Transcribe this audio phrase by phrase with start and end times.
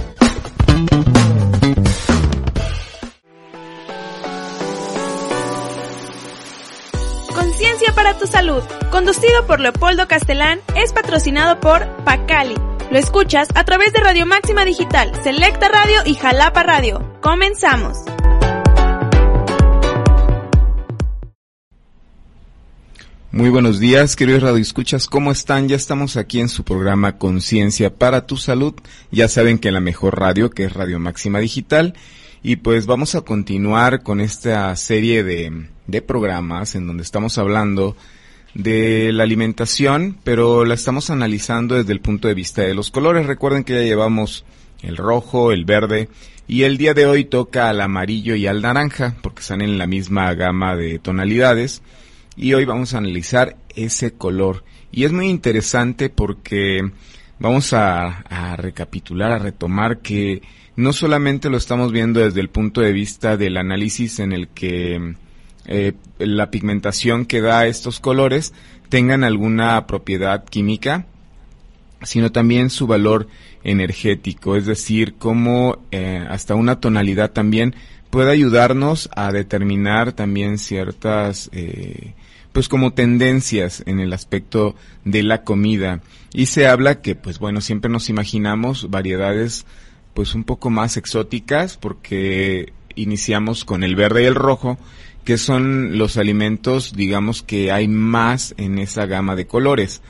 [7.34, 12.56] Conciencia para tu salud, conducido por Leopoldo Castellán, es patrocinado por Pacali.
[12.90, 17.18] Lo escuchas a través de Radio Máxima Digital, Selecta Radio y Jalapa Radio.
[17.20, 17.98] Comenzamos.
[23.38, 25.68] Muy buenos días, queridos radioescuchas, ¿cómo están?
[25.68, 28.74] Ya estamos aquí en su programa Conciencia para tu Salud.
[29.12, 31.94] Ya saben que la mejor radio, que es Radio Máxima Digital,
[32.42, 37.96] y pues vamos a continuar con esta serie de, de programas en donde estamos hablando
[38.54, 43.26] de la alimentación, pero la estamos analizando desde el punto de vista de los colores.
[43.26, 44.44] Recuerden que ya llevamos
[44.82, 46.08] el rojo, el verde,
[46.48, 49.86] y el día de hoy toca al amarillo y al naranja, porque están en la
[49.86, 51.82] misma gama de tonalidades
[52.38, 54.64] y hoy vamos a analizar ese color.
[54.92, 56.80] Y es muy interesante porque
[57.40, 58.24] vamos a,
[58.56, 60.42] recapitular, a retomar que
[60.76, 65.16] no solamente lo estamos viendo desde el punto de vista del análisis en el que
[65.66, 68.54] eh, la pigmentación que da estos colores
[68.88, 71.06] tengan alguna propiedad química,
[72.02, 73.26] sino también su valor
[73.64, 77.74] energético, es decir, cómo eh, hasta una tonalidad también
[78.10, 82.14] puede ayudarnos a determinar también ciertas eh,
[82.58, 84.74] pues como tendencias en el aspecto
[85.04, 86.00] de la comida.
[86.32, 89.64] Y se habla que pues bueno siempre nos imaginamos variedades
[90.12, 94.76] pues un poco más exóticas porque iniciamos con el verde y el rojo
[95.22, 100.02] que son los alimentos digamos que hay más en esa gama de colores.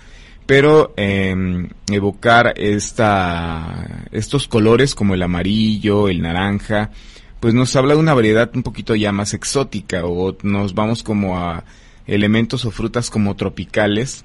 [0.46, 6.92] Pero em, evocar esta estos colores como el amarillo el naranja
[7.40, 11.36] pues nos habla de una variedad un poquito ya más exótica o nos vamos como
[11.36, 11.62] a
[12.08, 14.24] elementos o frutas como tropicales,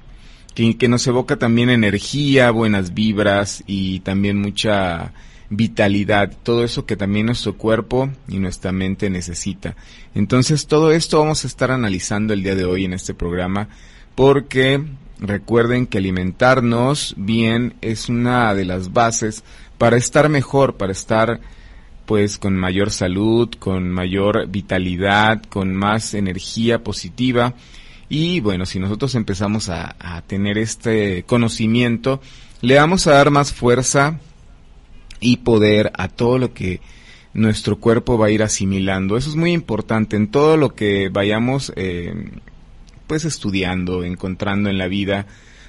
[0.56, 5.14] que, que nos evoca también energía, buenas vibras y también mucha
[5.50, 9.76] vitalidad, todo eso que también nuestro cuerpo y nuestra mente necesita.
[10.16, 13.70] Entonces todo esto vamos a estar analizando el día de hoy en este programa
[14.16, 14.84] porque
[15.20, 19.44] recuerden que alimentarnos bien es una de las bases
[19.78, 21.40] para estar mejor, para estar
[22.06, 27.54] pues con mayor salud, con mayor vitalidad, con más energía positiva.
[28.10, 29.96] Y bueno, si nosotros empezamos a,
[30.28, 32.22] tener este conocimiento,
[32.62, 34.20] le vamos a dar más fuerza
[35.20, 36.82] y poder a todo lo que
[37.34, 39.18] nuestro cuerpo va a ir asimilando.
[39.18, 42.14] Eso es muy importante en todo lo que vayamos eh,
[43.08, 45.26] pues estudiando, encontrando en la vida.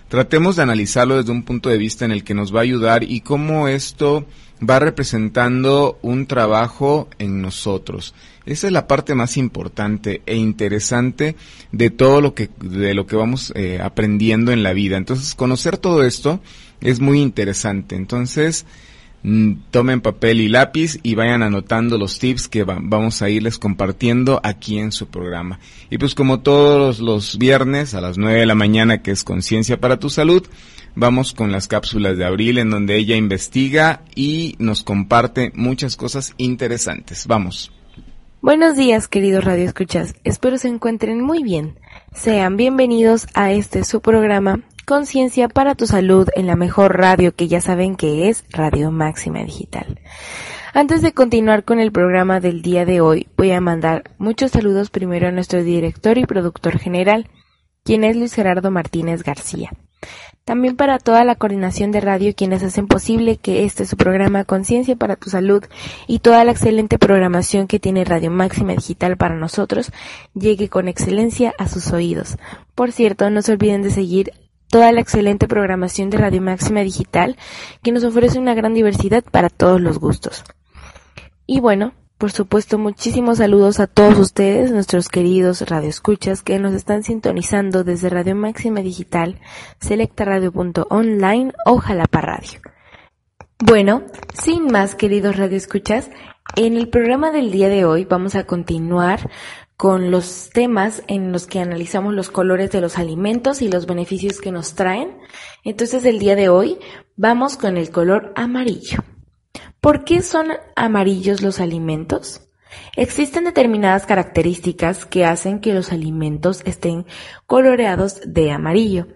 [0.09, 3.05] Tratemos de analizarlo desde un punto de vista en el que nos va a ayudar
[3.05, 4.27] y cómo esto
[4.63, 8.15] va representando un trabajo en nosotros.
[8.47, 11.35] Esa es la parte más importante e interesante
[11.73, 14.97] de todo lo que, de lo que vamos eh, aprendiendo en la vida.
[14.97, 16.41] Entonces, conocer todo esto
[16.81, 17.97] es muy interesante.
[17.97, 18.67] Entonces,
[19.23, 24.41] mm, tomen papel y lápiz y vayan anotando los tips que vamos a irles compartiendo
[24.45, 25.59] aquí en su programa.
[25.89, 29.81] Y pues como todos los viernes a las 9 de la mañana, que es Conciencia
[29.81, 30.47] para tu Salud,
[30.97, 36.35] Vamos con las cápsulas de abril en donde ella investiga y nos comparte muchas cosas
[36.37, 37.27] interesantes.
[37.27, 37.73] Vamos.
[38.41, 40.15] Buenos días, queridos radioescuchas.
[40.23, 41.79] Espero se encuentren muy bien.
[42.13, 47.49] Sean bienvenidos a este su programa Conciencia para tu salud en la mejor radio que
[47.49, 49.99] ya saben que es Radio Máxima Digital.
[50.75, 54.91] Antes de continuar con el programa del día de hoy, voy a mandar muchos saludos
[54.91, 57.31] primero a nuestro director y productor general,
[57.83, 59.71] quien es Luis Gerardo Martínez García.
[60.45, 64.95] También para toda la coordinación de radio quienes hacen posible que este su programa Conciencia
[64.95, 65.65] para tu Salud
[66.07, 69.91] y toda la excelente programación que tiene Radio Máxima Digital para nosotros
[70.35, 72.37] llegue con excelencia a sus oídos.
[72.75, 74.33] Por cierto, no se olviden de seguir
[74.69, 77.37] toda la excelente programación de Radio Máxima Digital
[77.83, 80.45] que nos ofrece una gran diversidad para todos los gustos.
[81.47, 87.03] Y bueno, por supuesto, muchísimos saludos a todos ustedes, nuestros queridos radioescuchas que nos están
[87.03, 89.41] sintonizando desde Radio Máxima Digital,
[89.81, 92.61] selectaradio.online o Jalapa Radio.
[93.59, 94.03] Bueno,
[94.33, 96.11] sin más queridos radioescuchas,
[96.57, 99.31] En el programa del día de hoy vamos a continuar
[99.77, 104.41] con los temas en los que analizamos los colores de los alimentos y los beneficios
[104.41, 105.19] que nos traen.
[105.65, 106.79] Entonces el día de hoy
[107.17, 108.99] vamos con el color amarillo.
[109.85, 110.47] ¿Por qué son
[110.77, 112.41] amarillos los alimentos?
[112.97, 117.05] Existen determinadas características que hacen que los alimentos estén
[117.47, 119.09] coloreados de amarillo.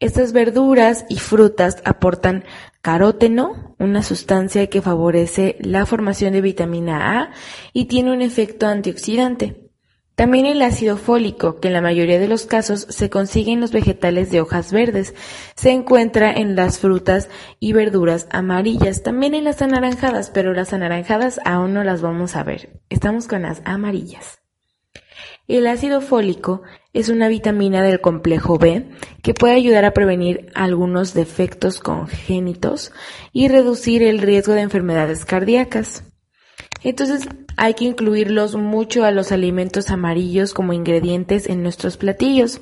[0.00, 2.42] Estas verduras y frutas aportan
[2.82, 7.30] caróteno, una sustancia que favorece la formación de vitamina A
[7.72, 9.69] y tiene un efecto antioxidante.
[10.14, 13.72] También el ácido fólico, que en la mayoría de los casos se consigue en los
[13.72, 15.14] vegetales de hojas verdes,
[15.54, 21.40] se encuentra en las frutas y verduras amarillas, también en las anaranjadas, pero las anaranjadas
[21.44, 22.82] aún no las vamos a ver.
[22.90, 24.40] Estamos con las amarillas.
[25.48, 28.88] El ácido fólico es una vitamina del complejo B
[29.22, 32.92] que puede ayudar a prevenir algunos defectos congénitos
[33.32, 36.04] y reducir el riesgo de enfermedades cardíacas.
[36.82, 42.60] Entonces hay que incluirlos mucho a los alimentos amarillos como ingredientes en nuestros platillos,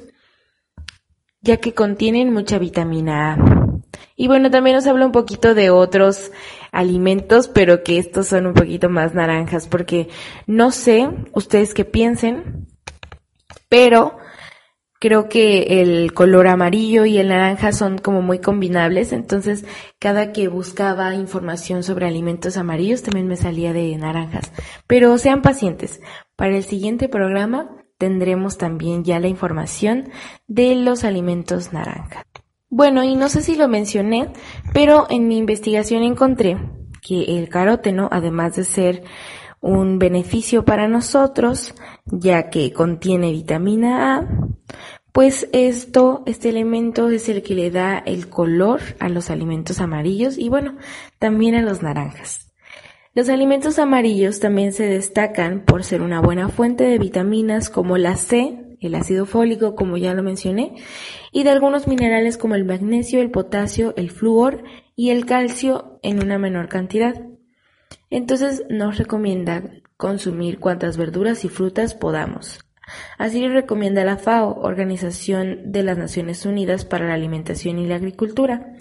[1.40, 3.68] ya que contienen mucha vitamina A.
[4.16, 6.32] Y bueno, también nos habla un poquito de otros
[6.72, 10.08] alimentos, pero que estos son un poquito más naranjas, porque
[10.46, 12.66] no sé ustedes qué piensen,
[13.68, 14.18] pero
[15.00, 19.64] Creo que el color amarillo y el naranja son como muy combinables, entonces
[20.00, 24.52] cada que buscaba información sobre alimentos amarillos también me salía de naranjas.
[24.88, 26.00] Pero sean pacientes,
[26.34, 30.10] para el siguiente programa tendremos también ya la información
[30.46, 32.24] de los alimentos naranja.
[32.70, 34.32] Bueno, y no sé si lo mencioné,
[34.74, 36.58] pero en mi investigación encontré
[37.00, 39.04] que el caróteno, además de ser
[39.60, 41.74] un beneficio para nosotros,
[42.06, 44.28] ya que contiene vitamina A,
[45.12, 50.38] pues esto, este elemento es el que le da el color a los alimentos amarillos
[50.38, 50.76] y bueno,
[51.18, 52.52] también a los naranjas.
[53.14, 58.14] Los alimentos amarillos también se destacan por ser una buena fuente de vitaminas como la
[58.14, 60.76] C, el ácido fólico, como ya lo mencioné,
[61.32, 64.62] y de algunos minerales como el magnesio, el potasio, el flúor
[64.94, 67.14] y el calcio en una menor cantidad.
[68.10, 69.62] Entonces nos recomienda
[69.96, 72.60] consumir cuantas verduras y frutas podamos.
[73.18, 77.96] Así lo recomienda la FAO, Organización de las Naciones Unidas para la Alimentación y la
[77.96, 78.74] Agricultura,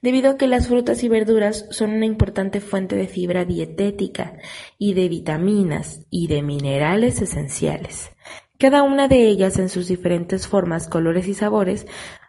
[0.00, 4.34] debido a que las frutas y verduras son una importante fuente de fibra dietética
[4.78, 8.10] y de vitaminas y de minerales esenciales.
[8.58, 11.86] Cada una de ellas en sus diferentes formas, colores y sabores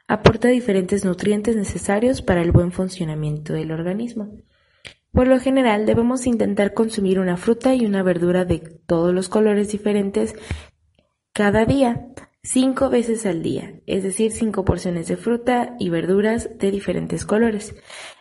[0.07, 4.37] aporta diferentes nutrientes necesarios para el buen funcionamiento del organismo.
[5.13, 9.71] Por lo general debemos intentar consumir una fruta y una verdura de todos los colores
[9.71, 10.35] diferentes
[11.33, 12.07] cada día,
[12.41, 17.75] cinco veces al día, es decir, cinco porciones de fruta y verduras de diferentes colores.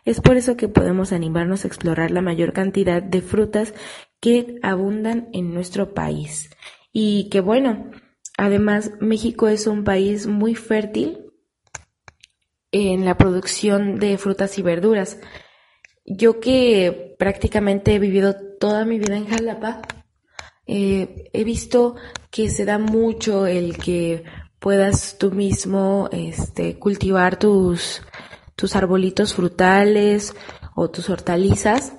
[0.04, 3.72] Es por eso que podemos animarnos a explorar la mayor cantidad de frutas
[4.20, 6.50] que abundan en nuestro país.
[6.92, 7.90] Y que bueno,
[8.36, 11.32] además México es un país muy fértil
[12.70, 15.18] en la producción de frutas y verduras.
[16.04, 19.82] Yo que prácticamente he vivido toda mi vida en Jalapa,
[20.66, 21.96] eh, he visto
[22.30, 24.24] que se da mucho el que
[24.58, 28.02] puedas tú mismo este, cultivar tus,
[28.54, 30.34] tus arbolitos frutales
[30.74, 31.94] o tus hortalizas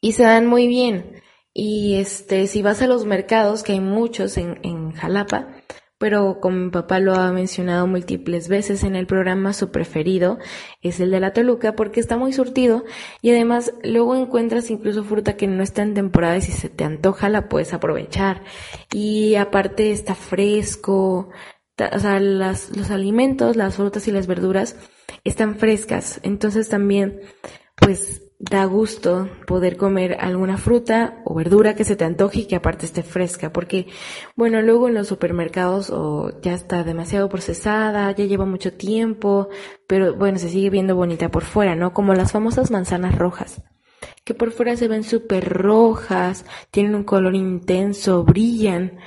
[0.00, 1.22] y se dan muy bien.
[1.52, 5.55] Y este, si vas a los mercados, que hay muchos en, en Jalapa,
[5.98, 10.38] pero como mi papá lo ha mencionado múltiples veces en el programa, su preferido
[10.82, 12.84] es el de la Toluca porque está muy surtido
[13.22, 16.84] y además luego encuentras incluso fruta que no está en temporada y si se te
[16.84, 18.42] antoja la puedes aprovechar.
[18.92, 21.30] Y aparte está fresco,
[21.78, 24.76] o sea, las, los alimentos, las frutas y las verduras
[25.24, 27.20] están frescas, entonces también
[27.76, 32.56] pues da gusto poder comer alguna fruta o verdura que se te antoje y que
[32.56, 33.86] aparte esté fresca, porque
[34.34, 39.48] bueno, luego en los supermercados o ya está demasiado procesada, ya lleva mucho tiempo,
[39.86, 41.94] pero bueno, se sigue viendo bonita por fuera, ¿no?
[41.94, 43.62] Como las famosas manzanas rojas,
[44.24, 48.98] que por fuera se ven súper rojas, tienen un color intenso, brillan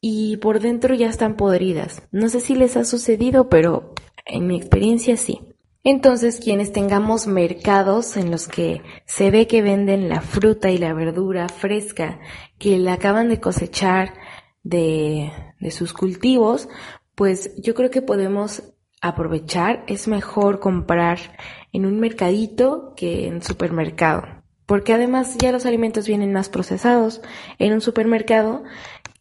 [0.00, 2.02] y por dentro ya están podridas.
[2.10, 3.94] No sé si les ha sucedido, pero
[4.26, 5.51] en mi experiencia sí.
[5.84, 10.94] Entonces, quienes tengamos mercados en los que se ve que venden la fruta y la
[10.94, 12.20] verdura fresca
[12.58, 14.14] que la acaban de cosechar
[14.62, 15.32] de,
[15.70, 16.68] sus cultivos,
[17.16, 18.62] pues yo creo que podemos
[19.00, 19.82] aprovechar.
[19.88, 21.18] Es mejor comprar
[21.72, 24.22] en un mercadito que en supermercado.
[24.66, 27.22] Porque además ya los alimentos vienen más procesados
[27.58, 28.62] en un supermercado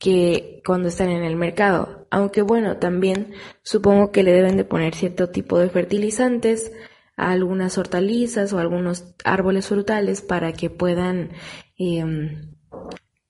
[0.01, 2.07] que cuando están en el mercado.
[2.09, 6.71] Aunque bueno, también supongo que le deben de poner cierto tipo de fertilizantes
[7.15, 11.33] algunas hortalizas o algunos árboles frutales para que puedan
[11.77, 12.55] em,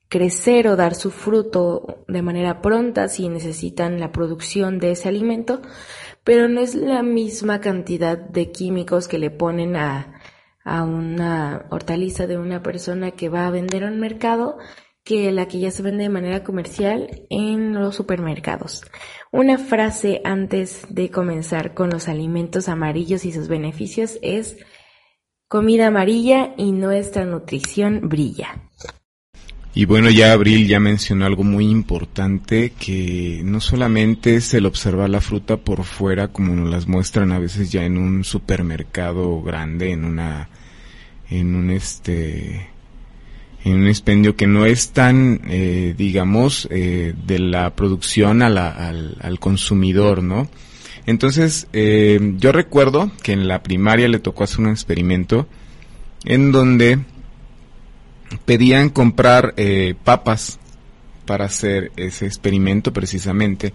[0.08, 5.62] crecer o dar su fruto de manera pronta si necesitan la producción de ese alimento,
[6.24, 10.22] pero no es la misma cantidad de químicos que le ponen a,
[10.64, 14.58] a una hortaliza de una persona que va a vender a un mercado
[15.04, 18.84] que la que ya se vende de manera comercial en los supermercados.
[19.32, 24.58] Una frase antes de comenzar con los alimentos amarillos y sus beneficios es
[25.48, 28.62] comida amarilla y nuestra nutrición brilla.
[29.74, 35.10] Y bueno, ya Abril ya mencionó algo muy importante que no solamente es el observar
[35.10, 39.92] la fruta por fuera como nos las muestran a veces ya en un supermercado grande,
[39.92, 40.50] en una
[41.30, 42.71] en un este
[43.64, 49.18] en un expendio que no es tan, eh, digamos, eh, de la producción a al,
[49.22, 50.50] al, consumidor, ¿no?
[51.06, 55.48] Entonces, eh, yo recuerdo que en la primaria le tocó hacer un experimento
[56.26, 57.00] en donde
[58.46, 59.56] pedían comprar
[60.04, 60.60] papas
[61.26, 63.74] para hacer ese experimento precisamente,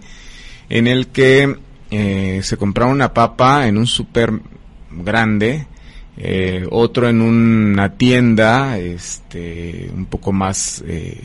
[0.69, 1.53] en el que
[2.41, 4.31] se compraba una papa en un super
[4.89, 5.67] grande,
[6.19, 11.19] eh, otro en una tienda este, un poco más eh,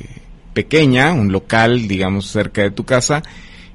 [0.52, 3.22] pequeña, un local, digamos, cerca de tu casa,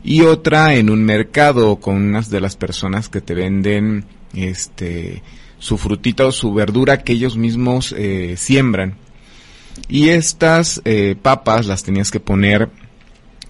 [0.04, 4.06] y otra en un mercado con unas de las personas que te venden
[4.36, 5.24] este,
[5.58, 8.96] su frutita o su verdura que ellos mismos eh, siembran.
[9.90, 10.82] Y estas
[11.22, 12.70] papas las tenías que poner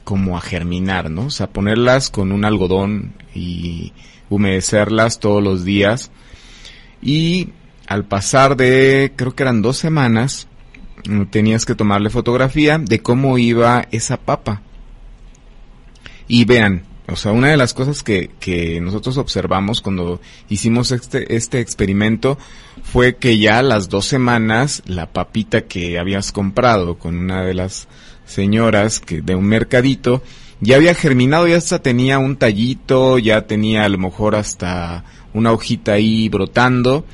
[0.03, 1.27] como a germinar, ¿no?
[1.27, 3.93] O sea, ponerlas con un algodón y
[4.29, 6.11] humedecerlas todos los días
[7.07, 7.51] y
[7.87, 10.49] al pasar de, creo que eran dos semanas,
[11.07, 14.61] mm, tenías que tomarle fotografía de cómo iba esa papa.
[16.27, 21.37] Y vean, o sea, una de las cosas que, que nosotros observamos cuando hicimos este,
[21.37, 22.37] este experimento
[22.83, 27.53] fue que ya a las dos semanas la papita que habías comprado con una de
[27.53, 27.87] las
[28.25, 30.21] señoras que de un mercadito
[30.59, 35.51] ya había germinado, ya hasta tenía un tallito, ya tenía a lo mejor hasta una
[35.51, 37.05] hojita ahí brotando.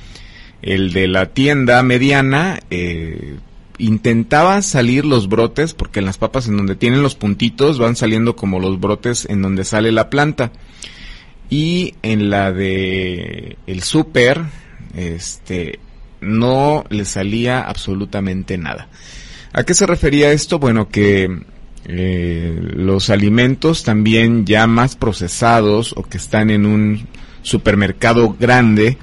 [0.62, 3.38] El de la tienda mediana eh,
[3.78, 8.36] intentaba salir los brotes, porque en las papas en donde tienen los puntitos van saliendo
[8.36, 10.52] como los brotes en donde sale la planta.
[11.50, 14.42] Y en la de el súper,
[14.96, 15.80] este,
[16.22, 18.88] no le salía absolutamente nada.
[19.52, 20.58] ¿A qué se refería esto?
[20.58, 21.30] Bueno, que
[21.86, 27.08] eh, los alimentos también ya más procesados o que están en un
[27.44, 28.98] supermercado grande,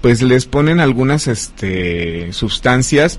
[0.00, 3.18] pues les ponen algunas este, sustancias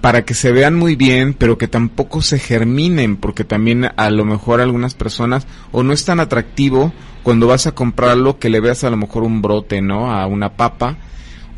[0.00, 4.24] para que se vean muy bien, pero que tampoco se germinen, porque también a lo
[4.24, 6.92] mejor algunas personas o no es tan atractivo
[7.22, 10.12] cuando vas a comprarlo que le veas a lo mejor un brote, ¿no?
[10.12, 10.98] A una papa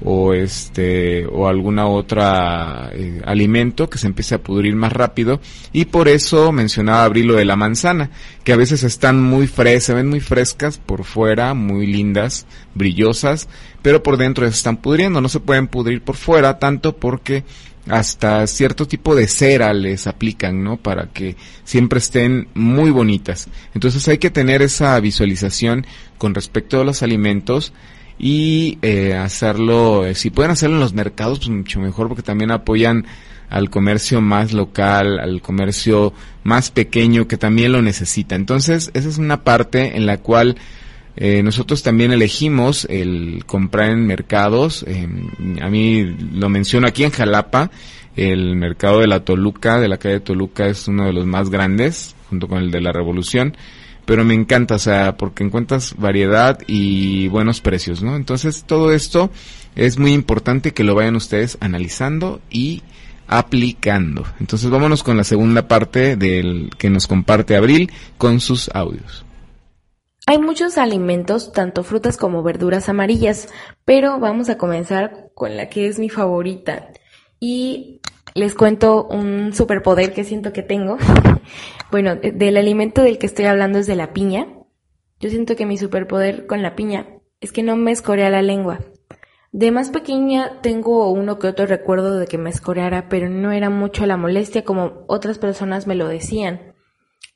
[0.05, 5.41] o este o alguna otra eh, alimento que se empiece a pudrir más rápido
[5.73, 8.11] y por eso mencionaba Abril lo de la manzana
[8.45, 13.49] que a veces están muy frescas se ven muy frescas por fuera muy lindas brillosas
[13.81, 17.45] pero por dentro se están pudriendo no se pueden pudrir por fuera tanto porque
[17.89, 20.77] hasta cierto tipo de cera les aplican, ¿no?
[20.77, 23.49] Para que siempre estén muy bonitas.
[23.75, 25.87] Entonces hay que tener esa visualización
[26.19, 27.73] con respecto a los alimentos
[28.19, 32.51] y eh, hacerlo, eh, si pueden hacerlo en los mercados, pues mucho mejor porque también
[32.51, 33.07] apoyan
[33.51, 38.35] al comercio más local, al comercio más pequeño que también lo necesita.
[38.35, 40.57] Entonces, esa es una parte en la cual
[41.17, 44.85] eh, nosotros también elegimos el comprar en mercados.
[45.61, 47.71] a mí lo menciono aquí en Jalapa,
[48.17, 52.17] el mercado de la Toluca, de la calle Toluca, es uno de los más grandes,
[52.29, 53.55] junto con el de la Revolución
[54.07, 58.17] pero me encanta, o sea, porque encuentras variedad y buenos precios, ¿no?
[58.17, 59.31] Entonces, todo esto
[59.75, 62.83] es muy importante que lo vayan ustedes analizando y
[63.27, 64.25] aplicando.
[64.41, 69.25] Entonces, vámonos con la segunda parte del que nos comparte Abril con sus audios.
[70.29, 73.49] Hay muchos alimentos, tanto frutas como verduras amarillas,
[73.85, 76.89] pero vamos a comenzar con la que es mi favorita.
[77.39, 78.01] Y
[78.37, 80.99] les cuento un superpoder que siento que tengo.
[81.91, 84.47] bueno, del alimento del que estoy hablando es de la piña.
[85.21, 87.07] Yo siento que mi superpoder con la piña
[87.41, 88.81] es que no me escorea la lengua.
[89.53, 93.71] De más pequeña tengo uno que otro recuerdo de que me escoreara, pero no era
[93.71, 96.75] mucho la molestia como otras personas me lo decían.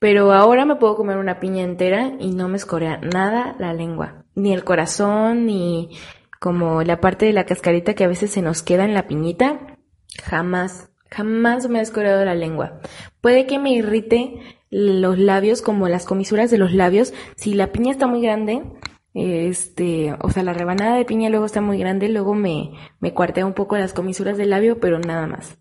[0.01, 4.27] Pero ahora me puedo comer una piña entera y no me escorea nada la lengua,
[4.35, 5.97] ni el corazón, ni
[6.39, 9.79] como la parte de la cascarita que a veces se nos queda en la piñita,
[10.23, 10.90] jamás.
[11.11, 12.81] Jamás me ha escoreado la lengua.
[13.21, 14.41] Puede que me irrite
[14.71, 17.13] los labios, como las comisuras de los labios.
[17.37, 18.63] Si la piña está muy grande,
[19.13, 23.45] Este, o sea, la rebanada de piña luego está muy grande, luego me, me cuartea
[23.45, 25.59] un poco las comisuras del labio, pero nada más.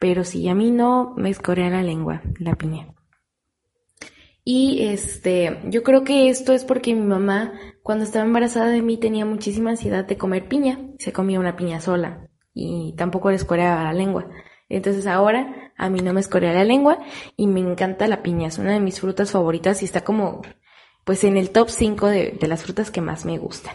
[0.00, 2.88] Pero si a mí no me escorea la lengua, la piña.
[4.44, 7.52] Y este, yo creo que esto es porque mi mamá,
[7.82, 10.80] cuando estaba embarazada de mí, tenía muchísima ansiedad de comer piña.
[10.98, 14.28] Se comía una piña sola y tampoco le escoreaba la lengua.
[14.68, 16.98] Entonces ahora a mí no me escorea la lengua
[17.36, 18.48] y me encanta la piña.
[18.48, 20.42] Es una de mis frutas favoritas y está como,
[21.04, 23.74] pues en el top 5 de, las frutas que más me gustan.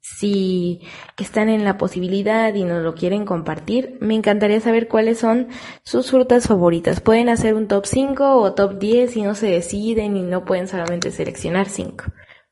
[0.00, 0.80] Si
[1.18, 5.48] están en la posibilidad y nos lo quieren compartir, me encantaría saber cuáles son
[5.82, 7.00] sus frutas favoritas.
[7.00, 10.68] Pueden hacer un top 5 o top 10 si no se deciden y no pueden
[10.68, 12.04] solamente seleccionar 5.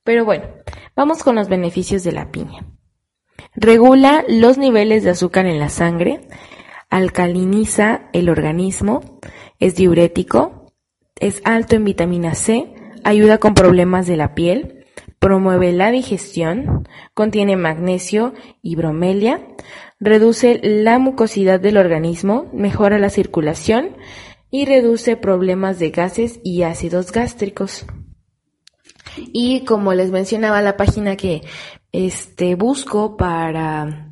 [0.04, 0.44] Pero bueno,
[0.94, 2.66] vamos con los beneficios de la piña.
[3.54, 6.28] Regula los niveles de azúcar en la sangre,
[6.90, 9.20] alcaliniza el organismo,
[9.58, 10.72] es diurético,
[11.18, 12.74] es alto en vitamina C,
[13.04, 14.86] ayuda con problemas de la piel,
[15.18, 19.40] promueve la digestión, contiene magnesio y bromelia,
[19.98, 23.96] reduce la mucosidad del organismo, mejora la circulación
[24.50, 27.86] y reduce problemas de gases y ácidos gástricos.
[29.16, 31.42] Y como les mencionaba la página que
[31.92, 34.05] este busco para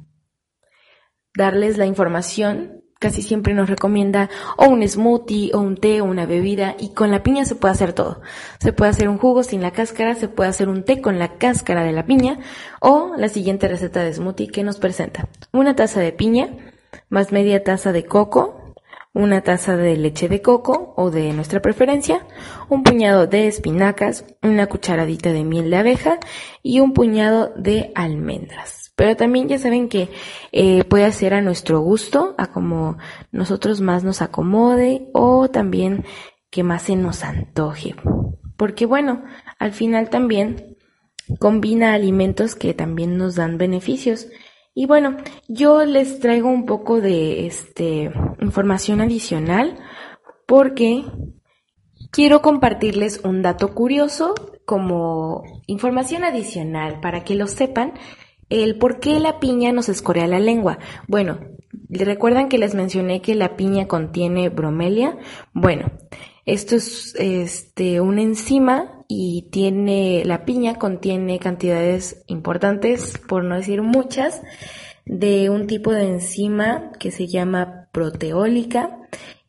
[1.37, 6.27] darles la información, casi siempre nos recomienda o un smoothie o un té o una
[6.27, 8.23] bebida y con la piña se puede hacer todo.
[8.61, 11.37] Se puede hacer un jugo sin la cáscara, se puede hacer un té con la
[11.37, 12.39] cáscara de la piña
[12.81, 15.29] o la siguiente receta de smoothie que nos presenta.
[15.53, 16.49] Una taza de piña
[17.09, 18.75] más media taza de coco,
[19.13, 22.27] una taza de leche de coco o de nuestra preferencia,
[22.69, 26.19] un puñado de espinacas, una cucharadita de miel de abeja
[26.63, 28.84] y un puñado de almendras.
[28.97, 30.11] Pero también ya saben que
[30.53, 32.99] eh, puede ser a nuestro gusto, a como
[33.33, 36.05] nosotros más nos acomode o también
[36.51, 37.97] que más se nos antoje.
[38.57, 39.25] Porque bueno,
[39.59, 40.77] al final también
[41.39, 44.29] combina alimentos que también nos dan beneficios.
[44.75, 45.17] Y bueno,
[45.49, 49.77] yo les traigo un poco de este información adicional
[50.47, 51.05] porque
[52.11, 57.95] quiero compartirles un dato curioso como información adicional para que lo sepan
[58.63, 60.79] el por qué la piña nos escorea la lengua.
[61.09, 61.39] Bueno,
[61.89, 65.19] ¿recuerdan que les mencioné que la piña contiene bromelia?
[65.53, 65.91] Bueno,
[66.47, 73.83] esto es este una enzima y tiene la piña contiene cantidades importantes, por no decir
[73.83, 74.43] muchas,
[75.05, 78.99] de un tipo de enzima que se llama proteólica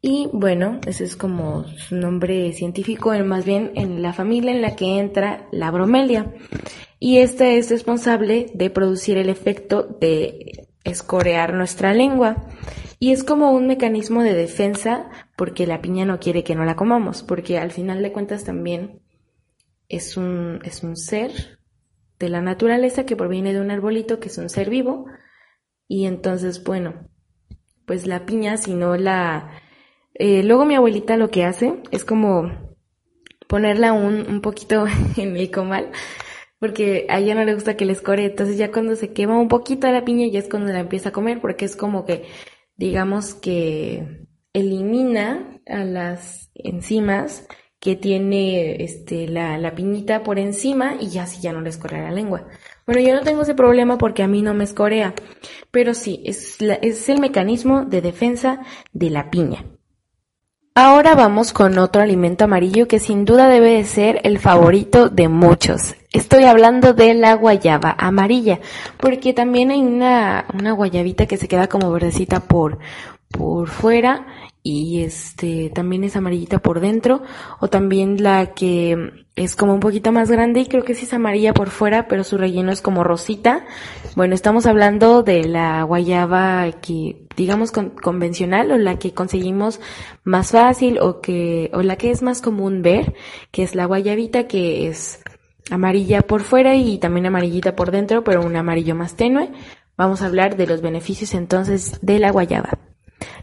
[0.02, 4.76] y bueno, ese es como su nombre científico, más bien en la familia en la
[4.76, 6.32] que entra la bromelia
[7.06, 12.48] y esta es responsable de producir el efecto de escorear nuestra lengua.
[12.98, 16.76] Y es como un mecanismo de defensa porque la piña no quiere que no la
[16.76, 19.04] comamos, porque al final de cuentas también
[19.88, 21.60] es un, es un ser
[22.18, 25.06] de la naturaleza que proviene de un arbolito que es un ser vivo.
[25.88, 27.08] Y entonces, bueno,
[27.86, 29.52] pues la piña, si no la...
[30.16, 32.52] Eh, luego mi abuelita lo que hace es como
[33.48, 34.88] ponerla un, un poquito
[35.18, 35.92] en el comal
[36.66, 39.50] porque a ella no le gusta que les core, entonces ya cuando se quema un
[39.50, 42.26] poquito la piña ya es cuando la empieza a comer, porque es como que,
[42.76, 47.48] digamos que elimina a las enzimas
[47.80, 52.02] que tiene este la, la piñita por encima y ya así ya no les escorea
[52.02, 52.48] la lengua.
[52.88, 55.14] Bueno, yo no tengo ese problema porque a mí no me escorea,
[55.70, 59.66] pero sí, es, es el mecanismo de defensa de la piña.
[60.78, 65.30] Ahora vamos con otro alimento amarillo que sin duda debe de ser el favorito de
[65.30, 65.96] muchos.
[66.12, 68.60] Estoy hablando de la guayaba amarilla,
[68.98, 72.80] porque también hay una, una guayabita que se queda como verdecita por,
[73.30, 74.28] por fuera
[74.66, 77.22] y este también es amarillita por dentro
[77.60, 81.14] o también la que es como un poquito más grande y creo que sí es
[81.14, 83.64] amarilla por fuera pero su relleno es como rosita.
[84.16, 89.80] Bueno estamos hablando de la guayaba que digamos convencional o la que conseguimos
[90.24, 93.14] más fácil o que o la que es más común ver
[93.52, 95.22] que es la guayabita que es
[95.70, 99.52] amarilla por fuera y también amarillita por dentro pero un amarillo más tenue.
[99.96, 102.95] Vamos a hablar de los beneficios entonces de la guayaba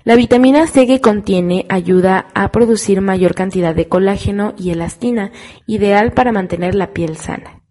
[0.05, 5.33] la vitamina C que contiene ayuda a producir mayor cantidad de colágeno y elastina,
[5.67, 7.63] ideal para mantener la piel sana.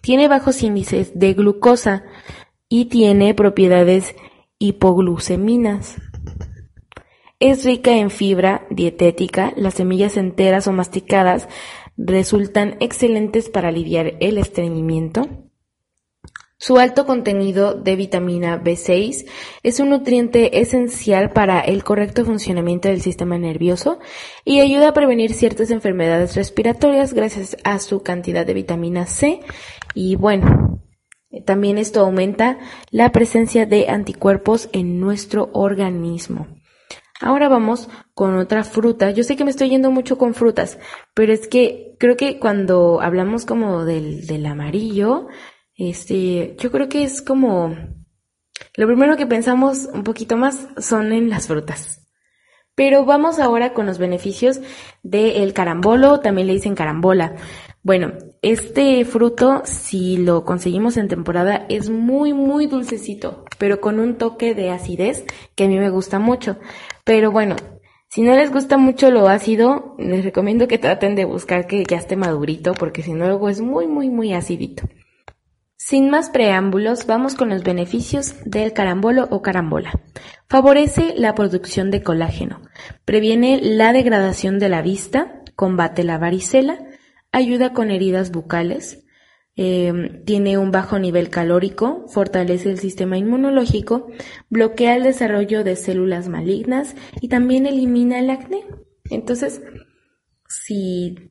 [0.00, 2.04] Tiene bajos índices de glucosa
[2.68, 4.14] y tiene propiedades
[4.58, 5.96] hipogluceminas.
[7.40, 11.48] Es rica en fibra dietética, las semillas enteras o masticadas
[11.96, 15.47] resultan excelentes para aliviar el estreñimiento.
[16.60, 19.26] Su alto contenido de vitamina B6
[19.62, 24.00] es un nutriente esencial para el correcto funcionamiento del sistema nervioso
[24.44, 29.40] y ayuda a prevenir ciertas enfermedades respiratorias gracias a su cantidad de vitamina C.
[29.94, 30.82] Y bueno,
[31.44, 32.58] También esto aumenta
[32.90, 36.48] la presencia de anticuerpos en nuestro organismo.
[37.20, 39.10] Ahora vamos con otra fruta.
[39.10, 40.78] Yo sé que me estoy yendo mucho con frutas,
[41.14, 45.28] pero es que creo que cuando hablamos como del, del amarillo,
[45.78, 47.74] este, yo creo que es como,
[48.76, 52.04] lo primero que pensamos un poquito más son en las frutas.
[52.74, 54.60] Pero vamos ahora con los beneficios
[55.02, 57.36] del carambolo, también le dicen carambola.
[57.82, 58.12] Bueno,
[58.42, 64.54] este fruto, si lo conseguimos en temporada, es muy, muy dulcecito, pero con un toque
[64.54, 66.58] de acidez que a mí me gusta mucho.
[67.04, 67.54] Pero bueno,
[68.08, 71.98] si no les gusta mucho lo ácido, les recomiendo que traten de buscar que ya
[71.98, 74.88] esté madurito, porque si no luego es muy, muy, muy acidito.
[75.80, 79.92] Sin más preámbulos, vamos con los beneficios del carambolo o carambola.
[80.48, 82.62] Favorece la producción de colágeno,
[83.04, 86.80] previene la degradación de la vista, combate la varicela,
[87.30, 89.06] ayuda con heridas bucales,
[89.54, 94.08] eh, tiene un bajo nivel calórico, fortalece el sistema inmunológico,
[94.50, 98.64] bloquea el desarrollo de células malignas y también elimina el acné.
[99.10, 99.62] Entonces,
[100.48, 101.30] si,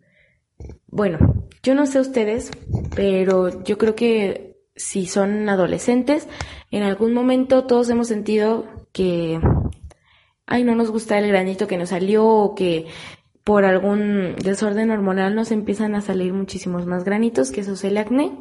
[0.87, 2.49] bueno, yo no sé ustedes,
[2.95, 6.25] pero yo creo que si son adolescentes,
[6.71, 9.41] en algún momento todos hemos sentido que,
[10.45, 12.87] ay, no nos gusta el granito que nos salió o que
[13.43, 17.97] por algún desorden hormonal nos empiezan a salir muchísimos más granitos, que eso es el
[17.97, 18.31] acné.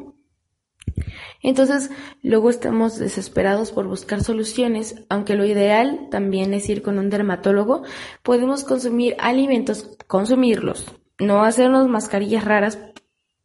[1.43, 1.91] Entonces,
[2.23, 7.83] luego estamos desesperados por buscar soluciones, aunque lo ideal también es ir con un dermatólogo.
[8.23, 12.79] Podemos consumir alimentos, consumirlos, no hacernos mascarillas raras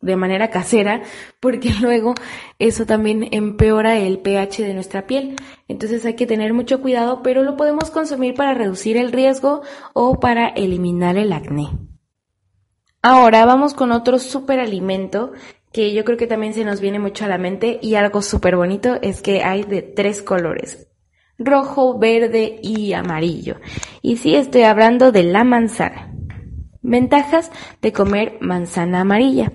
[0.03, 1.03] de manera casera,
[1.41, 2.15] porque luego
[2.59, 5.37] eso también empeora el pH de nuestra piel.
[5.69, 9.63] Entonces hay que tener mucho cuidado, pero lo podemos consumir para reducir el riesgo
[9.95, 11.71] o para eliminar el acné.
[13.01, 15.33] Ahora vamos con otro superalimento
[15.73, 18.57] que yo creo que también se nos viene mucho a la mente y algo súper
[18.57, 20.89] bonito es que hay de tres colores.
[21.39, 23.57] Rojo, verde y amarillo.
[24.03, 26.15] Y sí estoy hablando de la manzana.
[26.83, 29.53] Ventajas de comer manzana amarilla.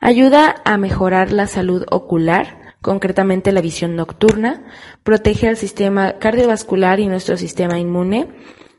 [0.00, 4.64] Ayuda a mejorar la salud ocular, concretamente la visión nocturna,
[5.02, 8.28] protege al sistema cardiovascular y nuestro sistema inmune.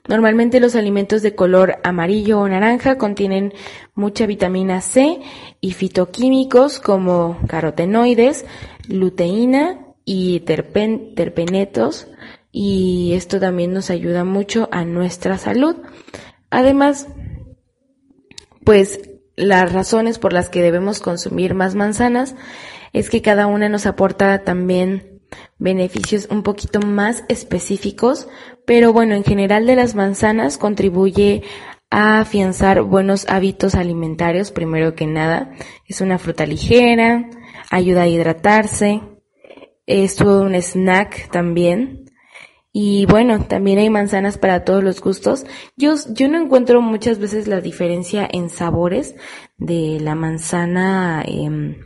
[0.08, 3.54] Normalmente los alimentos de color amarillo o naranja contienen
[3.94, 5.20] mucha vitamina C
[5.62, 8.46] y fitoquímicos como carotenoides,
[8.88, 12.08] luteína y terpenetos
[12.52, 15.76] y esto también nos ayuda mucho a nuestra salud.
[16.50, 17.08] Además,
[18.64, 19.11] pues
[19.42, 22.36] las razones por las que debemos consumir más manzanas
[22.94, 25.22] es que cada una nos aporta también
[25.58, 28.28] beneficios un poquito más específicos,
[28.66, 31.44] pero bueno, en general de las manzanas contribuye
[31.90, 35.52] a afianzar buenos hábitos alimentarios, primero que nada.
[35.88, 37.30] Es una fruta ligera,
[37.70, 39.02] ayuda a hidratarse,
[39.88, 42.01] es todo un snack también.
[42.74, 45.46] Y bueno, también hay manzanas para todos los gustos.
[45.76, 49.16] Yo, yo no encuentro muchas veces la diferencia en sabores
[49.58, 51.78] de la manzana, eh,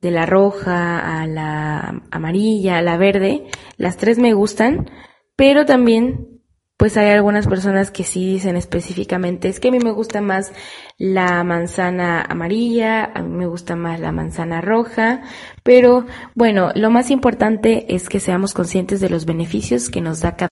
[0.00, 3.46] de la roja a la amarilla, a la verde.
[3.76, 4.88] Las tres me gustan,
[5.36, 6.37] pero también
[6.78, 10.52] pues hay algunas personas que sí dicen específicamente, es que a mí me gusta más
[10.96, 15.22] la manzana amarilla, a mí me gusta más la manzana roja,
[15.64, 20.36] pero bueno, lo más importante es que seamos conscientes de los beneficios que nos da
[20.36, 20.48] cada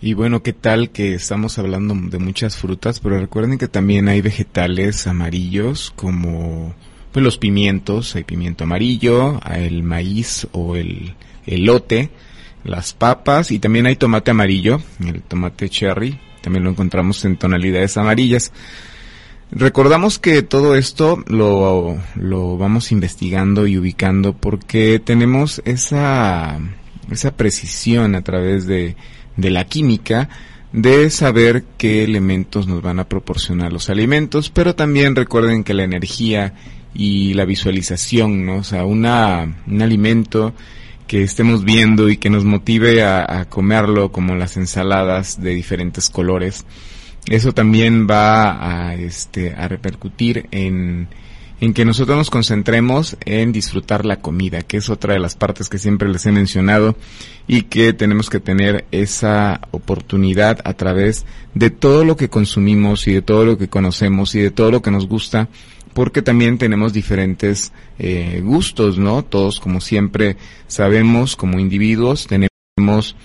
[0.00, 2.98] y bueno, ¿qué tal que estamos hablando de muchas frutas?
[2.98, 6.74] Pero recuerden que también hay vegetales amarillos como
[7.12, 11.14] pues, los pimientos, hay pimiento amarillo, el maíz o el
[11.46, 12.10] elote,
[12.64, 17.96] las papas y también hay tomate amarillo, el tomate cherry, también lo encontramos en tonalidades
[17.96, 18.52] amarillas.
[19.50, 26.58] Recordamos que todo esto lo, lo vamos investigando y ubicando porque tenemos esa,
[27.10, 28.96] esa precisión a través de,
[29.36, 30.30] de la química
[30.72, 35.84] de saber qué elementos nos van a proporcionar los alimentos, pero también recuerden que la
[35.84, 36.54] energía
[36.94, 38.56] y la visualización, ¿no?
[38.56, 40.54] O sea, una, un alimento
[41.12, 46.64] que estemos viendo y que nos motive a, comerlo como las ensaladas de diferentes colores.
[47.26, 51.08] Eso también va a, este, a repercutir en,
[51.60, 55.68] en que nosotros nos concentremos en disfrutar la comida, que es otra de las partes
[55.68, 56.96] que siempre les he mencionado
[57.46, 63.12] y que tenemos que tener esa oportunidad a través de todo lo que consumimos y
[63.12, 65.50] de todo lo que conocemos y de todo lo que nos gusta
[65.94, 69.22] porque también tenemos diferentes eh, gustos, ¿no?
[69.24, 73.16] Todos, como siempre sabemos, como individuos, tenemos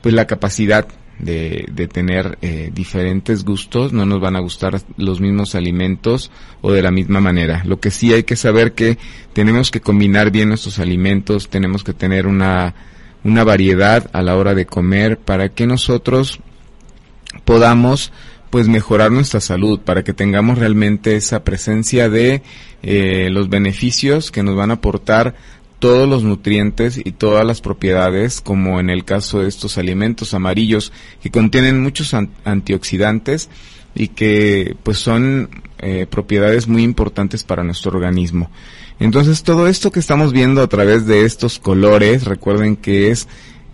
[0.00, 0.86] pues la capacidad
[1.18, 6.72] de, de tener eh, diferentes gustos, no nos van a gustar los mismos alimentos o
[6.72, 7.62] de la misma manera.
[7.64, 8.98] Lo que sí hay que saber que
[9.32, 12.74] tenemos que combinar bien nuestros alimentos, tenemos que tener una,
[13.24, 16.40] una variedad a la hora de comer para que nosotros
[17.44, 18.12] podamos
[18.52, 22.42] pues mejorar nuestra salud para que tengamos realmente esa presencia de
[22.82, 25.34] eh, los beneficios que nos van a aportar
[25.78, 30.92] todos los nutrientes y todas las propiedades, como en el caso de estos alimentos amarillos
[31.22, 33.48] que contienen muchos antioxidantes
[33.94, 38.50] y que pues son eh, propiedades muy importantes para nuestro organismo.
[39.00, 43.28] Entonces todo esto que estamos viendo a través de estos colores, recuerden que es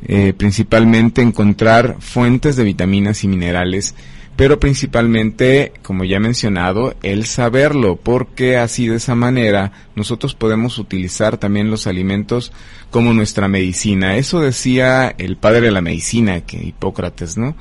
[0.06, 3.96] eh, principalmente encontrar fuentes de vitaminas y minerales
[4.38, 10.78] pero principalmente, como ya he mencionado, el saberlo, porque así de esa manera nosotros podemos
[10.78, 12.52] utilizar también los alimentos
[12.92, 14.16] como nuestra medicina.
[14.16, 17.56] Eso decía el padre de la medicina, que Hipócrates, ¿no?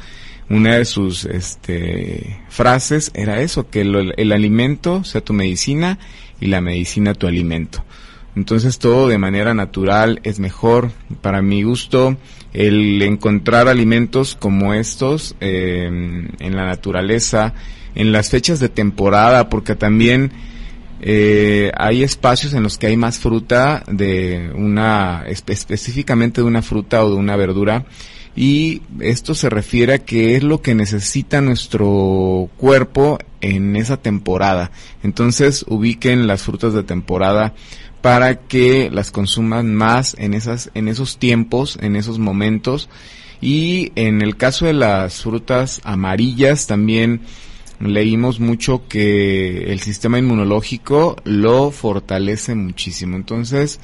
[0.51, 5.97] Una de sus este, frases era eso, que el alimento sea tu medicina
[6.39, 7.83] y la medicina tu alimento.
[8.38, 10.91] Entonces todo de manera natural es mejor.
[11.21, 12.17] Para mi gusto,
[12.54, 17.56] el encontrar alimentos como estos eh, en la naturaleza,
[17.95, 20.32] en las fechas de temporada, porque también
[21.02, 27.04] eh, hay espacios en los que hay más fruta de una, específicamente de una fruta
[27.04, 27.86] o de una verdura,
[28.36, 34.69] y esto se refiere a que es lo que necesita nuestro cuerpo en esa temporada.
[35.02, 37.56] Entonces ubiquen las frutas de temporada
[38.08, 42.88] para que las consuman más en esas en esos tiempos, en esos momentos
[43.41, 47.20] y en el caso de las frutas amarillas también
[47.82, 53.17] leímos mucho que el sistema inmunológico lo fortalece muchísimo.
[53.17, 53.82] Entonces,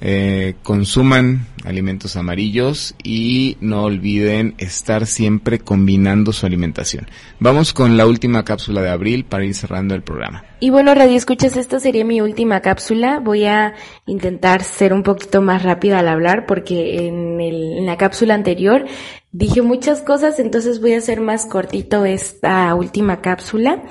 [0.00, 7.08] eh, consuman alimentos amarillos y no olviden estar siempre combinando su alimentación.
[7.40, 10.44] Vamos con la última cápsula de abril para ir cerrando el programa.
[10.60, 13.20] Y bueno, Radio Escuchas, esta sería mi última cápsula.
[13.20, 13.74] Voy a
[14.06, 18.84] intentar ser un poquito más rápida al hablar porque en, el, en la cápsula anterior
[19.32, 23.82] dije muchas cosas, entonces voy a hacer más cortito esta última cápsula.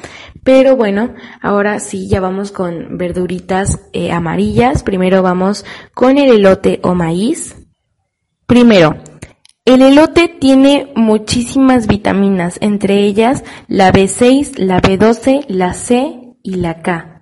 [0.43, 4.84] Pero bueno, ahora sí, ya vamos con verduritas eh, amarillas.
[4.84, 7.56] Primero vamos con el elote o maíz.
[8.45, 8.95] Primero,
[9.65, 16.82] el elote tiene muchísimas vitaminas, entre ellas la B6, la B12, la C y la
[16.82, 17.21] K.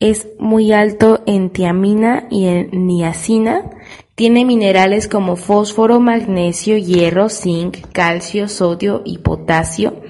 [0.00, 3.70] Es muy alto en tiamina y en niacina.
[4.14, 10.02] Tiene minerales como fósforo, magnesio, hierro, zinc, calcio, sodio y potasio.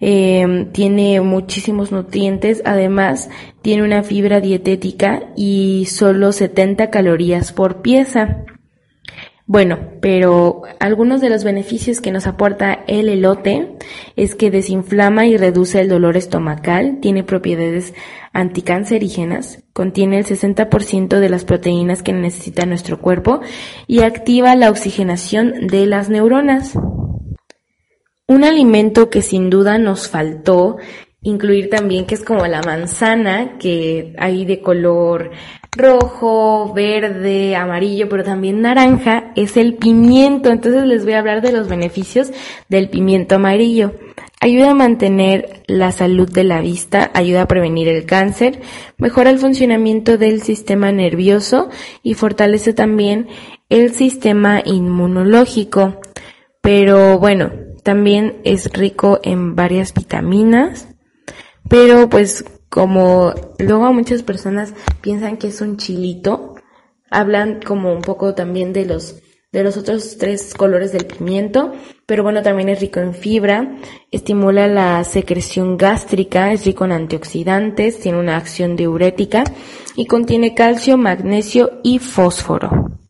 [0.00, 3.30] Em, tiene muchísimos nutrientes, además
[3.62, 8.44] tiene una fibra dietética y solo 70 calorías por pieza.
[9.48, 13.76] Bueno, pero algunos de los beneficios que nos aporta el elote
[14.16, 17.94] es que desinflama y reduce el dolor estomacal, tiene propiedades
[18.32, 23.40] anticancerígenas, contiene el 60% de las proteínas que necesita nuestro cuerpo
[23.86, 26.76] y activa la oxigenación de las neuronas.
[28.26, 30.78] Un alimento que sin duda nos faltó
[31.22, 35.30] incluir también que es como la manzana, que hay de color
[35.76, 40.50] rojo, verde, amarillo, pero también naranja, es el pimiento.
[40.50, 42.32] Entonces les voy a hablar de los beneficios
[42.68, 43.92] del pimiento amarillo.
[44.40, 48.60] Ayuda a mantener la salud de la vista, ayuda a prevenir el cáncer,
[48.98, 51.70] mejora el funcionamiento del sistema nervioso
[52.02, 53.28] y fortalece también
[53.70, 56.00] el sistema inmunológico.
[56.60, 57.50] Pero bueno,
[57.82, 60.95] también es rico en varias vitaminas,
[61.68, 66.56] pero pues como luego muchas personas piensan que es un chilito,
[67.10, 71.72] hablan como un poco también de los de los otros tres colores del pimiento,
[72.04, 73.78] pero bueno, también es rico en fibra,
[74.10, 79.44] estimula la secreción gástrica, es rico en antioxidantes, tiene una acción diurética
[79.94, 83.05] y contiene calcio, magnesio y fósforo.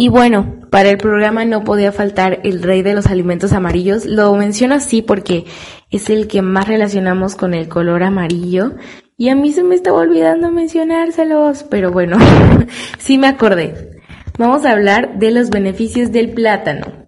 [0.00, 4.06] Y bueno, para el programa no podía faltar el rey de los alimentos amarillos.
[4.06, 5.44] Lo menciono así porque
[5.90, 8.76] es el que más relacionamos con el color amarillo.
[9.18, 12.16] Y a mí se me estaba olvidando mencionárselos, pero bueno,
[12.98, 14.00] sí me acordé.
[14.38, 17.06] Vamos a hablar de los beneficios del plátano.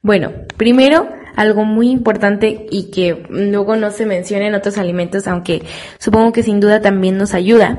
[0.00, 5.64] Bueno, primero, algo muy importante y que luego no se menciona en otros alimentos, aunque
[5.98, 7.78] supongo que sin duda también nos ayuda,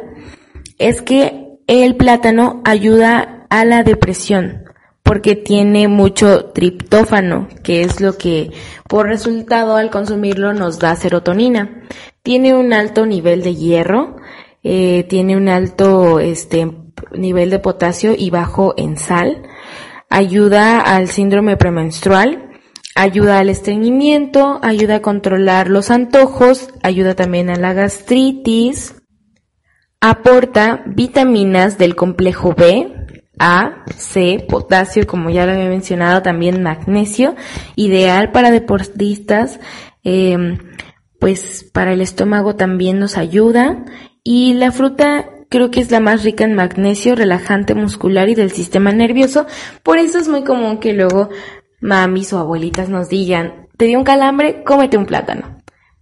[0.78, 4.68] es que el plátano ayuda a la depresión
[5.08, 8.52] porque tiene mucho triptófano, que es lo que
[8.90, 11.84] por resultado al consumirlo nos da serotonina.
[12.24, 14.18] Tiene un alto nivel de hierro,
[14.64, 16.70] eh, tiene un alto este,
[17.14, 19.44] nivel de potasio y bajo en sal.
[20.10, 22.50] Ayuda al síndrome premenstrual,
[22.94, 28.96] ayuda al estreñimiento, ayuda a controlar los antojos, ayuda también a la gastritis,
[30.02, 32.97] aporta vitaminas del complejo B,
[33.40, 37.36] A, C, potasio, como ya lo había mencionado, también magnesio,
[37.76, 39.60] ideal para deportistas,
[40.04, 40.58] em,
[41.20, 43.86] pues para el estómago también nos ayuda
[44.24, 48.52] y la fruta creo que es la más rica en magnesio, relajante muscular y del
[48.52, 49.46] sistema nervioso,
[49.84, 51.30] por eso es muy común que luego
[51.80, 55.58] mamis o abuelitas nos digan, te dio un calambre, cómete un plátano.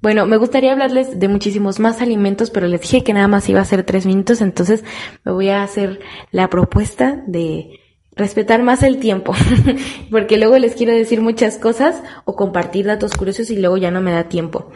[0.06, 3.60] Bueno, me gustaría hablarles de muchísimos más alimentos, pero les dije que nada más iba
[3.60, 4.84] a ser tres minutos, entonces
[5.24, 7.80] me voy a hacer la propuesta de
[8.16, 9.34] respetar más el tiempo,
[10.12, 14.00] porque luego les quiero decir muchas cosas o compartir datos curiosos y luego ya no
[14.00, 14.70] me da tiempo.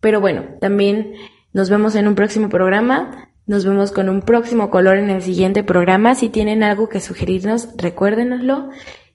[0.00, 1.12] Pero bueno, también
[1.52, 3.30] nos vemos en un próximo programa.
[3.46, 6.16] Nos vemos con un próximo color en el siguiente programa.
[6.16, 8.70] Si tienen algo que sugerirnos, recuérdenoslo.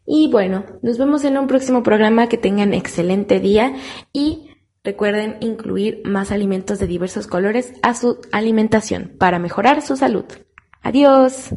[0.05, 2.29] Y bueno, nos vemos en un próximo programa.
[2.29, 3.75] Que tengan excelente día
[4.13, 4.47] y
[4.87, 10.23] recuerden incluir más alimentos de diversos colores a su alimentación para mejorar su salud.
[10.81, 11.49] Adiós.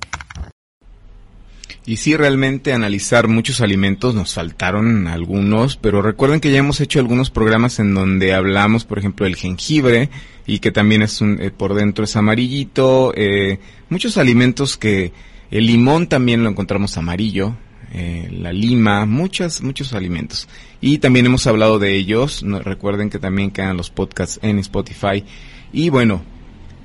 [1.86, 6.98] Y sí, realmente analizar muchos alimentos, nos faltaron algunos, pero recuerden que ya hemos hecho
[6.98, 10.10] algunos programas en donde hablamos, por ejemplo, del jengibre
[10.44, 15.12] y que también es un, eh, por dentro es amarillito, eh, muchos alimentos que
[15.52, 17.54] el limón también lo encontramos amarillo,
[17.92, 20.48] eh, la lima, muchos, muchos alimentos.
[20.80, 25.24] Y también hemos hablado de ellos, recuerden que también quedan los podcasts en Spotify.
[25.72, 26.22] Y bueno,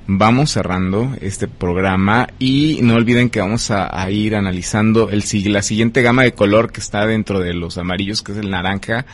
[0.08, 6.02] vamos cerrando este programa y no olviden que vamos a, ir analizando el, la siguiente
[6.02, 9.06] gama de color que está dentro de los amarillos, que es el naranja.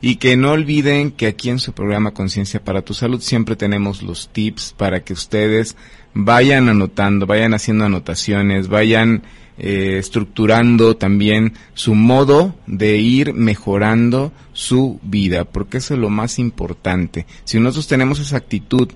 [0.00, 4.02] Y que no olviden que aquí en su programa Conciencia para tu Salud siempre tenemos
[4.02, 5.76] los tips para que ustedes
[6.14, 9.24] vayan anotando, vayan haciendo anotaciones, vayan
[9.58, 16.38] eh, estructurando también su modo de ir mejorando su vida, porque eso es lo más
[16.38, 17.26] importante.
[17.44, 18.88] Si nosotros tenemos esa actitud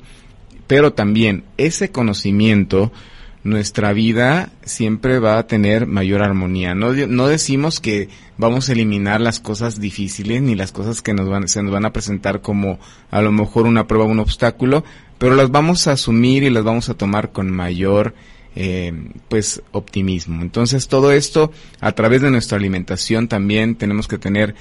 [0.73, 2.93] pero también ese conocimiento,
[3.45, 6.75] nuestra vida siempre va a tener mayor armonía.
[6.75, 11.29] No, no decimos que vamos a eliminar las cosas difíciles ni las cosas que nos
[11.29, 12.79] van, se nos van a presentar como
[13.11, 14.83] a lo mejor una prueba, un obstáculo,
[15.19, 18.15] pero las vamos a asumir y las vamos a tomar con mayor
[18.57, 18.93] eh,
[19.29, 20.43] pues optimismo.
[20.43, 24.55] Entonces todo esto a través de nuestra alimentación también tenemos que tener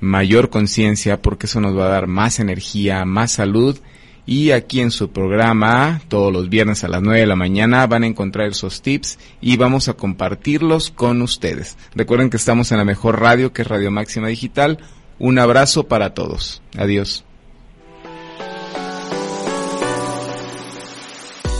[0.00, 3.78] mayor conciencia porque eso nos va a dar más energía, más salud
[4.24, 8.04] y aquí en su programa, todos los viernes a las 9 de la mañana, van
[8.04, 11.76] a encontrar esos tips y vamos a compartirlos con ustedes.
[11.94, 14.78] Recuerden que estamos en la mejor radio, que es Radio Máxima Digital.
[15.18, 16.62] Un abrazo para todos.
[16.76, 17.24] Adiós.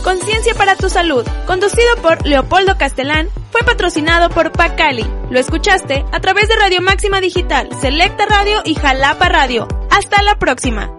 [0.03, 5.05] Conciencia para tu salud, conducido por Leopoldo Castelán, fue patrocinado por Pacali.
[5.29, 9.65] Lo escuchaste a través de Radio Máxima Digital, Selecta Radio y Jalapa Radio.
[9.89, 10.93] Hasta la próxima.